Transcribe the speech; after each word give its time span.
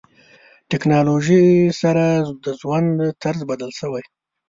ټکنالوژي 0.71 1.43
سره 1.81 2.05
د 2.43 2.45
ژوند 2.59 2.93
طرز 3.21 3.41
بدل 3.49 3.69
شوی. 3.79 4.03